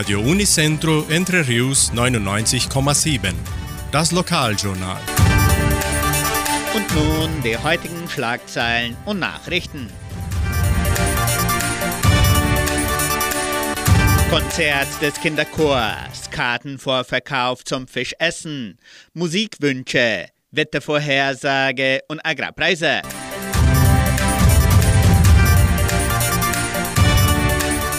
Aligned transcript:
Radio 0.00 0.20
Unicentro 0.20 1.04
Entre 1.10 1.46
Rius 1.46 1.92
99,7. 1.92 3.34
Das 3.92 4.12
Lokaljournal. 4.12 4.96
Und 6.74 6.94
nun 6.94 7.42
die 7.42 7.54
heutigen 7.54 8.08
Schlagzeilen 8.08 8.96
und 9.04 9.18
Nachrichten. 9.18 9.90
Konzert 14.30 14.88
des 15.02 15.20
Kinderchors, 15.20 16.30
Kartenvorverkauf 16.30 17.62
zum 17.64 17.86
Fischessen, 17.86 18.78
Musikwünsche, 19.12 20.28
Wettervorhersage 20.50 22.00
und 22.08 22.24
Agrarpreise. 22.24 23.02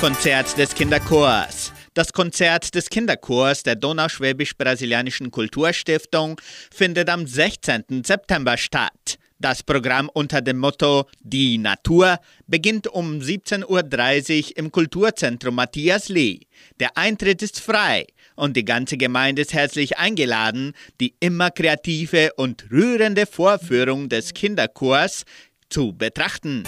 Konzert 0.00 0.56
des 0.56 0.74
Kinderchors. 0.74 1.59
Das 1.94 2.12
Konzert 2.12 2.76
des 2.76 2.88
Kinderchors 2.88 3.64
der 3.64 3.74
Donauschwäbisch-Brasilianischen 3.74 5.32
Kulturstiftung 5.32 6.40
findet 6.72 7.08
am 7.08 7.26
16. 7.26 8.04
September 8.04 8.56
statt. 8.56 9.18
Das 9.40 9.64
Programm 9.64 10.08
unter 10.12 10.40
dem 10.40 10.58
Motto 10.58 11.06
Die 11.20 11.58
Natur 11.58 12.20
beginnt 12.46 12.86
um 12.86 13.18
17.30 13.18 14.50
Uhr 14.50 14.56
im 14.56 14.70
Kulturzentrum 14.70 15.56
Matthias 15.56 16.08
Lee. 16.08 16.40
Der 16.78 16.96
Eintritt 16.96 17.42
ist 17.42 17.58
frei 17.58 18.06
und 18.36 18.56
die 18.56 18.64
ganze 18.64 18.96
Gemeinde 18.96 19.42
ist 19.42 19.52
herzlich 19.52 19.98
eingeladen, 19.98 20.74
die 21.00 21.14
immer 21.18 21.50
kreative 21.50 22.34
und 22.36 22.70
rührende 22.70 23.26
Vorführung 23.26 24.08
des 24.08 24.32
Kinderchors 24.34 25.24
zu 25.70 25.92
betrachten. 25.92 26.64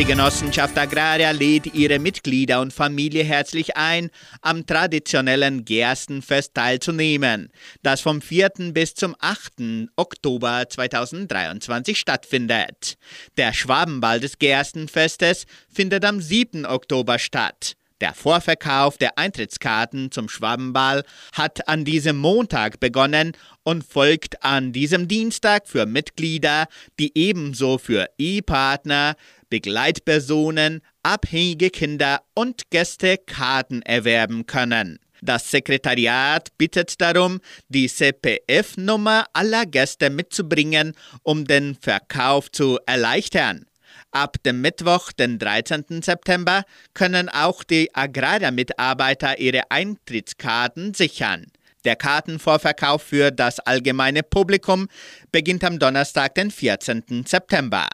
Die 0.00 0.06
Genossenschaft 0.06 0.78
Agraria 0.78 1.30
lädt 1.30 1.74
ihre 1.74 1.98
Mitglieder 1.98 2.62
und 2.62 2.72
Familie 2.72 3.22
herzlich 3.22 3.76
ein, 3.76 4.08
am 4.40 4.64
traditionellen 4.64 5.66
Gerstenfest 5.66 6.54
teilzunehmen, 6.54 7.52
das 7.82 8.00
vom 8.00 8.22
4. 8.22 8.72
bis 8.72 8.94
zum 8.94 9.14
8. 9.20 9.90
Oktober 9.96 10.64
2023 10.66 11.98
stattfindet. 11.98 12.96
Der 13.36 13.52
Schwabenball 13.52 14.20
des 14.20 14.38
Gerstenfestes 14.38 15.44
findet 15.68 16.06
am 16.06 16.22
7. 16.22 16.64
Oktober 16.64 17.18
statt. 17.18 17.76
Der 18.00 18.14
Vorverkauf 18.14 18.96
der 18.96 19.18
Eintrittskarten 19.18 20.10
zum 20.10 20.30
Schwabenball 20.30 21.04
hat 21.34 21.68
an 21.68 21.84
diesem 21.84 22.16
Montag 22.16 22.80
begonnen 22.80 23.32
und 23.62 23.84
folgt 23.84 24.42
an 24.42 24.72
diesem 24.72 25.06
Dienstag 25.06 25.68
für 25.68 25.84
Mitglieder, 25.84 26.66
die 26.98 27.12
ebenso 27.14 27.76
für 27.76 28.08
Ehepartner, 28.16 29.16
Begleitpersonen, 29.50 30.80
abhängige 31.02 31.70
Kinder 31.70 32.22
und 32.34 32.70
Gäste 32.70 33.18
Karten 33.18 33.82
erwerben 33.82 34.46
können. 34.46 34.98
Das 35.22 35.50
Sekretariat 35.50 36.56
bittet 36.56 37.00
darum, 37.00 37.40
die 37.68 37.88
CPF-Nummer 37.88 39.26
aller 39.34 39.66
Gäste 39.66 40.08
mitzubringen, 40.08 40.94
um 41.22 41.44
den 41.44 41.74
Verkauf 41.74 42.50
zu 42.50 42.78
erleichtern. 42.86 43.66
Ab 44.12 44.36
dem 44.44 44.60
Mittwoch, 44.60 45.12
den 45.12 45.38
13. 45.38 46.02
September, 46.02 46.64
können 46.94 47.28
auch 47.28 47.62
die 47.62 47.94
Agraria-Mitarbeiter 47.94 49.38
ihre 49.38 49.70
Eintrittskarten 49.70 50.94
sichern. 50.94 51.46
Der 51.84 51.96
Kartenvorverkauf 51.96 53.02
für 53.02 53.30
das 53.30 53.60
allgemeine 53.60 54.22
Publikum 54.22 54.88
beginnt 55.32 55.64
am 55.64 55.78
Donnerstag, 55.78 56.34
den 56.34 56.50
14. 56.50 57.24
September. 57.26 57.88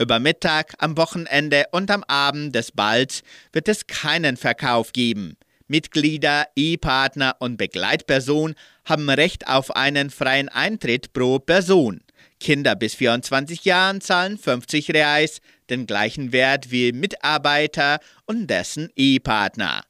Über 0.00 0.18
Mittag, 0.18 0.72
am 0.78 0.96
Wochenende 0.96 1.66
und 1.72 1.90
am 1.90 2.02
Abend 2.04 2.54
des 2.54 2.72
Balls 2.72 3.22
wird 3.52 3.68
es 3.68 3.86
keinen 3.86 4.38
Verkauf 4.38 4.94
geben. 4.94 5.36
Mitglieder, 5.68 6.46
Ehepartner 6.56 7.36
und 7.38 7.58
Begleitperson 7.58 8.54
haben 8.86 9.10
Recht 9.10 9.46
auf 9.46 9.76
einen 9.76 10.08
freien 10.08 10.48
Eintritt 10.48 11.12
pro 11.12 11.38
Person. 11.38 12.00
Kinder 12.40 12.76
bis 12.76 12.94
24 12.94 13.66
Jahren 13.66 14.00
zahlen 14.00 14.38
50 14.38 14.94
Reais, 14.94 15.42
den 15.68 15.84
gleichen 15.84 16.32
Wert 16.32 16.70
wie 16.70 16.92
Mitarbeiter 16.92 18.00
und 18.24 18.46
dessen 18.46 18.88
Ehepartner. 18.96 19.82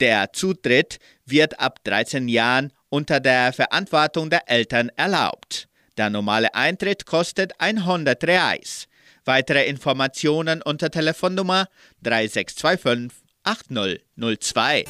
Der 0.00 0.32
Zutritt 0.32 0.98
wird 1.24 1.60
ab 1.60 1.78
13 1.84 2.26
Jahren 2.26 2.72
unter 2.88 3.20
der 3.20 3.52
Verantwortung 3.52 4.28
der 4.28 4.50
Eltern 4.50 4.90
erlaubt. 4.96 5.68
Der 5.96 6.10
normale 6.10 6.52
Eintritt 6.52 7.06
kostet 7.06 7.52
100 7.60 8.24
Reais. 8.24 8.88
Weitere 9.24 9.66
Informationen 9.66 10.62
unter 10.62 10.90
Telefonnummer 10.90 11.68
3625 12.02 13.22
8002. 13.44 14.84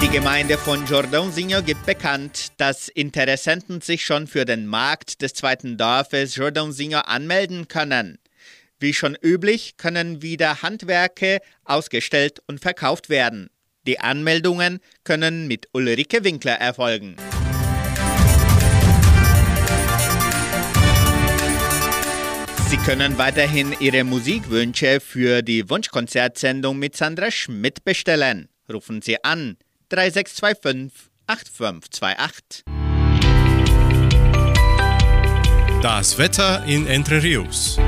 Die 0.00 0.08
Gemeinde 0.10 0.56
von 0.56 0.86
Jordãozinho 0.86 1.60
gibt 1.62 1.84
bekannt, 1.84 2.52
dass 2.56 2.88
Interessenten 2.88 3.80
sich 3.80 4.04
schon 4.04 4.26
für 4.26 4.44
den 4.44 4.66
Markt 4.66 5.22
des 5.22 5.34
zweiten 5.34 5.76
Dorfes 5.76 6.36
Jordãozinho 6.36 7.00
anmelden 7.00 7.68
können. 7.68 8.18
Wie 8.78 8.94
schon 8.94 9.16
üblich 9.20 9.76
können 9.76 10.22
wieder 10.22 10.62
Handwerke 10.62 11.40
ausgestellt 11.64 12.40
und 12.46 12.60
verkauft 12.60 13.08
werden. 13.08 13.50
Die 13.86 13.98
Anmeldungen 13.98 14.80
können 15.02 15.48
mit 15.48 15.68
Ulrike 15.72 16.22
Winkler 16.22 16.54
erfolgen. 16.54 17.16
Sie 22.68 22.76
können 22.76 23.16
weiterhin 23.16 23.74
Ihre 23.80 24.04
Musikwünsche 24.04 25.00
für 25.00 25.40
die 25.40 25.70
Wunschkonzertsendung 25.70 26.78
mit 26.78 26.94
Sandra 26.94 27.30
Schmidt 27.30 27.82
bestellen. 27.82 28.50
Rufen 28.70 29.00
Sie 29.00 29.24
an 29.24 29.56
3625 29.88 31.08
8528. 31.26 32.64
Das 35.80 36.18
Wetter 36.18 36.62
in 36.66 36.86
Entre 36.86 37.22
Rios. 37.22 37.78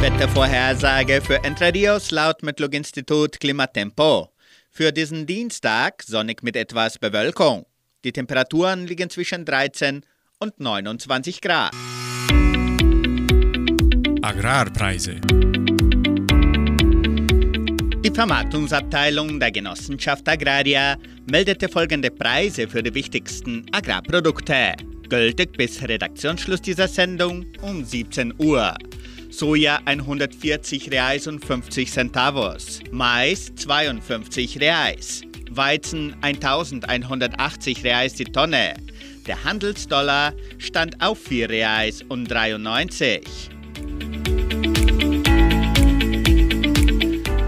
Wettervorhersage 0.00 1.22
für 1.22 1.44
Entre 1.44 1.72
Rios 1.72 2.10
laut 2.10 2.42
Metlog-Institut 2.42 3.38
Klimatempo. 3.38 4.32
Für 4.72 4.90
diesen 4.90 5.26
Dienstag 5.26 6.02
sonnig 6.02 6.42
mit 6.42 6.56
etwas 6.56 6.98
Bewölkung. 6.98 7.66
Die 8.02 8.10
Temperaturen 8.10 8.84
liegen 8.84 9.10
zwischen 9.10 9.44
13 9.44 10.04
und 10.40 10.58
29 10.58 11.40
Grad. 11.40 11.72
Agrarpreise. 14.26 15.20
Die 18.04 18.10
Vermarktungsabteilung 18.12 19.38
der 19.38 19.52
Genossenschaft 19.52 20.28
Agraria 20.28 20.96
meldete 21.30 21.68
folgende 21.68 22.10
Preise 22.10 22.66
für 22.66 22.82
die 22.82 22.92
wichtigsten 22.92 23.64
Agrarprodukte. 23.70 24.74
Gültig 25.08 25.56
bis 25.56 25.80
Redaktionsschluss 25.80 26.60
dieser 26.60 26.88
Sendung 26.88 27.46
um 27.62 27.84
17 27.84 28.34
Uhr. 28.38 28.74
Soja 29.30 29.78
140 29.84 30.90
Reais 30.90 31.28
und 31.28 31.44
50 31.44 31.88
Centavos. 31.92 32.80
Mais 32.90 33.54
52 33.54 34.58
Reais. 34.60 35.22
Weizen 35.52 36.16
1180 36.22 37.84
Reais 37.84 38.14
die 38.14 38.24
Tonne. 38.24 38.74
Der 39.28 39.44
Handelsdollar 39.44 40.32
stand 40.58 41.00
auf 41.00 41.20
4 41.20 41.48
Reais 41.48 42.02
und 42.08 42.28
93. 42.28 43.22